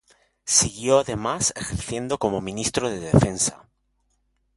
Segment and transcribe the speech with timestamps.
[0.45, 3.67] Siguió además ejerciendo como ministro de Defensa.